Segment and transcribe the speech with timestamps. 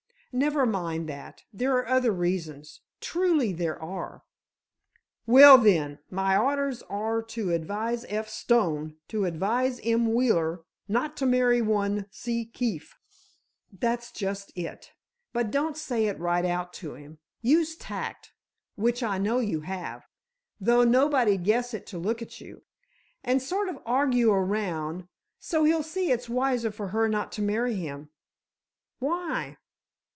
[0.33, 1.43] "Never mind that.
[1.51, 4.23] There are other reasons—truly there are."
[5.25, 8.29] "Well, then, my orders are to advise F.
[8.29, 10.13] Stone to advise M.
[10.13, 12.45] Wheeler not to wed one C.
[12.45, 12.95] Keefe."
[13.77, 14.93] "That's just it.
[15.33, 17.19] But don't say it right out to him.
[17.41, 18.31] Use tact,
[18.75, 24.31] which I know you have—though nobody'd guess it to look at you—and sort of argue
[24.31, 25.09] around,
[25.41, 28.07] so he'll see it's wiser for her not to marry him——"
[28.99, 29.57] "Why?"